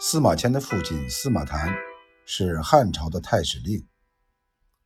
[0.00, 1.74] 司马迁的父亲司马谈
[2.24, 3.84] 是汉朝的太史令。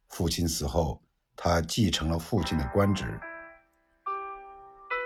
[0.08, 1.02] 父亲死后，
[1.36, 3.20] 他继承了父亲的官职。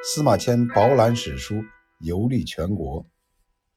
[0.05, 1.61] 司马迁饱览史书，
[1.99, 3.05] 游历全国，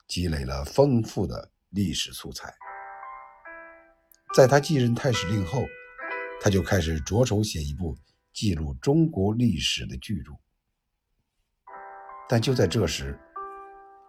[0.07, 2.53] 积累了丰富的历史素材。
[4.35, 5.63] 在他继任太史令后，
[6.39, 7.97] 他就开始着手写一部
[8.33, 10.33] 记录中国历史的巨著。
[12.27, 13.19] 但就在这时，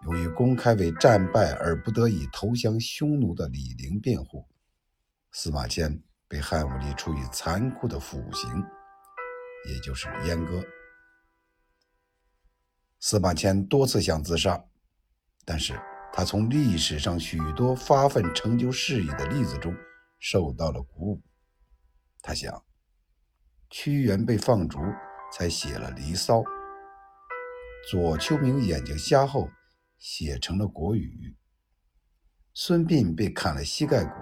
[0.07, 4.49] 由于公开为战败而不得已投降匈奴的李陵辩护，
[5.31, 8.64] 司马迁被汉武帝处以残酷的腐刑，
[9.68, 10.64] 也就是阉割。
[12.99, 14.64] 司马迁多次想自杀，
[15.44, 15.79] 但是
[16.14, 19.75] 他从历史上许多发奋成就事业的例子中
[20.19, 21.22] 受到了鼓舞。
[22.22, 22.64] 他想，
[23.69, 24.79] 屈原被放逐，
[25.30, 26.39] 才写了《离骚》；
[27.91, 29.46] 左丘明眼睛瞎后。
[30.00, 31.36] 写成了国语。
[32.53, 34.12] 孙膑被砍了膝盖骨，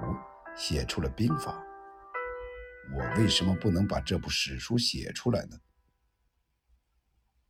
[0.54, 1.64] 写出了兵法。
[2.94, 5.56] 我为什么不能把这部史书写出来呢？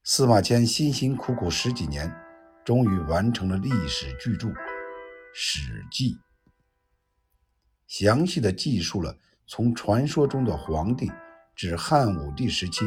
[0.04, 2.14] 司马迁辛辛苦苦十几年，
[2.64, 4.48] 终于完成了历史巨著
[5.34, 6.14] 《史记》，
[7.86, 11.10] 详细的记述了从传说中的黄帝
[11.54, 12.84] 至汉武帝时期，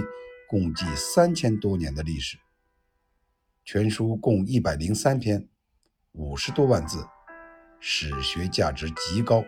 [0.48, 2.38] 共计三千多年的历史。
[3.64, 5.48] 全书共一百零三篇，
[6.14, 7.06] 五十多万字，
[7.80, 9.44] 史学价值极高。